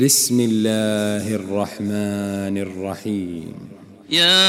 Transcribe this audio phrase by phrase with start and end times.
[0.00, 3.52] بسم الله الرحمن الرحيم
[4.10, 4.40] يا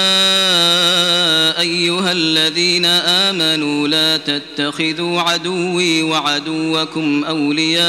[1.59, 7.83] أيها الذين آمنوا لا تتخذوا عدوي وعدوكم أولياء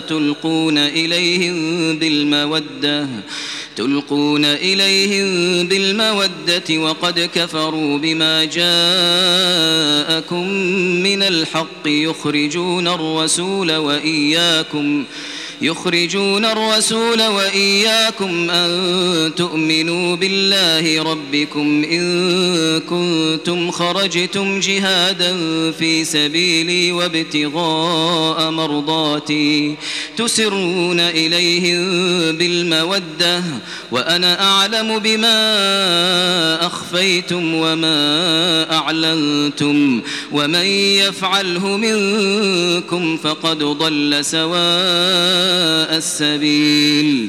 [0.00, 3.06] تلقون إليهم بالمودة
[3.76, 8.78] تلقون إليهم بالمودة وقد كفروا بما جاءكم
[11.02, 15.04] من الحق يخرجون الرسول وإياكم
[15.62, 25.32] يخرجون الرسول وإياكم أن تؤمنوا بالله ربكم إن كنتم خرجتم جهادا
[25.72, 29.76] في سبيلي وابتغاء مرضاتي
[30.16, 31.82] تسرون إليهم
[32.36, 33.42] بالمودة
[33.90, 40.02] وأنا أعلم بما أخفيتم وما أعلنتم
[40.32, 45.47] ومن يفعله منكم فقد ضل سواء
[45.98, 47.28] السبيل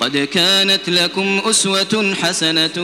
[0.00, 2.76] قد كانت لكم أسوة حسنة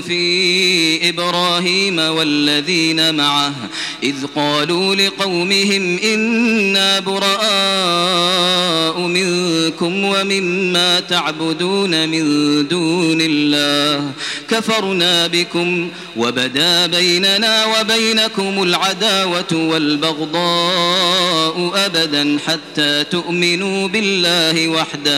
[0.00, 3.54] في إبراهيم والذين معه
[4.02, 12.24] إذ قالوا لقومهم إنا براء منكم ومما تعبدون من
[12.68, 14.12] دون الله.
[14.50, 21.18] كفرنا بكم وبدا بيننا وبينكم العداوة والبغضاء
[21.74, 25.17] أبدا حتى تؤمنوا بالله وحده.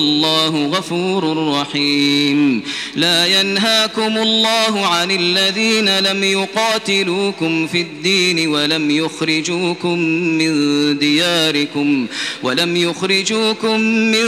[0.00, 2.62] والله غفور رحيم.
[2.96, 9.98] لا ينهاكم الله عن الذين لم يقاتلوكم في الدين ولم يخرجوكم
[10.38, 12.06] من دياركم
[12.42, 14.24] ولم يخرجوكم من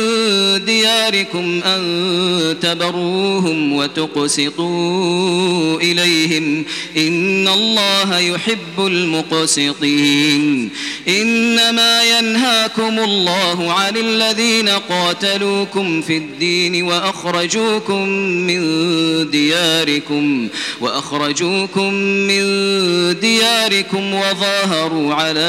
[0.64, 6.64] دياركم أن تبروهم وتقسطوا إليهم.
[6.96, 10.70] إن الله يحب المقسطين.
[11.08, 18.51] إنما ينهاكم الله عن الذين قاتلوكم في الدين وأخرجوكم من
[19.30, 20.48] دياركم
[20.80, 22.42] وأخرجوكم من
[23.20, 25.42] دياركم وظاهروا على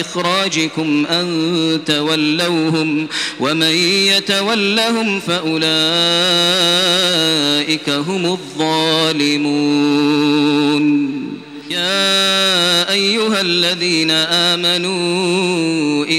[0.00, 3.08] إخراجكم أن تولوهم
[3.40, 3.74] ومن
[4.06, 5.60] يتولهم فأولئك
[7.90, 9.60] هم الظالمون.
[11.70, 15.99] يا أيها الذين آمنوا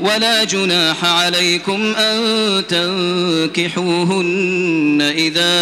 [0.00, 2.22] ولا جناح عليكم أن
[3.56, 5.54] تنكحوهن إذا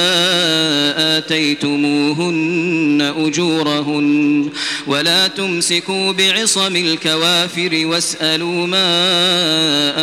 [1.18, 4.50] آتيتموهن أجورهن
[4.86, 8.92] ولا تمسكوا بعصم الكوافر واسألوا ما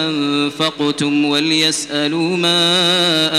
[0.08, 2.60] أنفقتم وليسألوا ما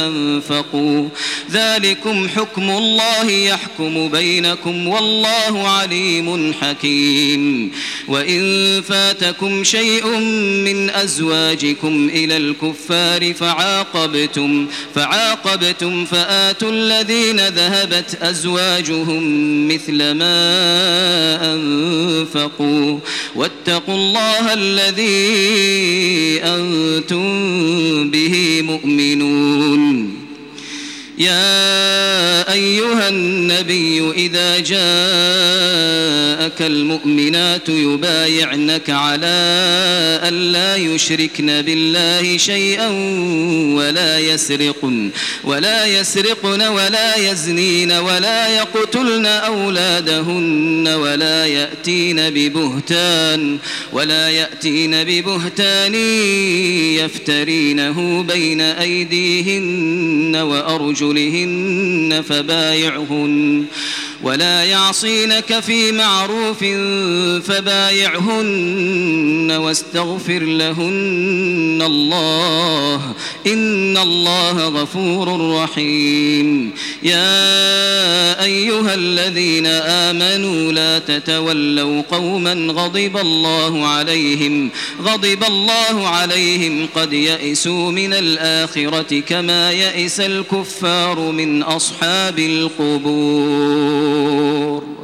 [0.07, 1.09] أنفقوا
[1.51, 7.73] ذلكم حكم الله يحكم بينكم والله عليم حكيم
[8.09, 10.10] وإن فاتكم شيء
[10.65, 19.23] من أزواجكم إلى الكفار فعاقبتم فعاقبتم فآتوا الذين ذهبت أزواجهم
[19.69, 22.99] مثل ما أنفقوا
[23.35, 25.21] واتقوا الله الذي
[26.45, 27.31] أنتم
[28.11, 30.21] به مؤمنون
[31.19, 34.59] يا أيها النبي إذا
[36.41, 39.27] جاءك المؤمنات يبايعنك على
[40.29, 42.89] أن لا يشركن بالله شيئا
[43.77, 45.11] ولا يسرقن
[45.45, 53.59] ولا يسرقن ولا يزنين ولا يقتلن أولادهن ولا يأتين ببهتان
[53.93, 55.95] ولا يأتين ببهتان
[56.95, 63.65] يفترينه بين أيديهن وأرجلهن فبايعهن.
[64.23, 66.65] ولا يعصينك في معروف
[67.47, 73.15] فبايعهن واستغفر لهن الله.
[73.47, 76.71] إن الله غفور رحيم.
[77.03, 84.71] يا أيها الذين آمنوا لا تتولوا قوما غضب الله عليهم
[85.03, 94.10] غضب الله عليهم قد يئسوا من الآخرة كما يئس الكفار من أصحاب القبور.
[94.15, 95.00] النور